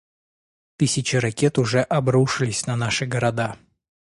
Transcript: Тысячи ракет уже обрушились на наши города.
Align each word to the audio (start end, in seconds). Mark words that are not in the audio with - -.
Тысячи 0.77 1.15
ракет 1.17 1.59
уже 1.59 1.83
обрушились 1.83 2.65
на 2.65 2.75
наши 2.75 3.05
города. 3.05 3.55